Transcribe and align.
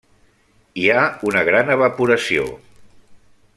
Hi 0.83 0.87
ha 0.93 1.03
una 1.31 1.45
gran 1.51 1.71
evaporació. 1.75 2.49